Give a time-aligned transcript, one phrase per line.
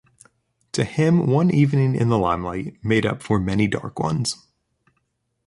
[0.71, 4.47] To him one evening in the limelight made up for many dark ones.